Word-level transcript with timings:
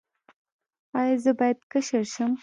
ایا 0.99 1.15
زه 1.23 1.31
باید 1.39 1.59
کشر 1.71 2.03
شم؟ 2.13 2.31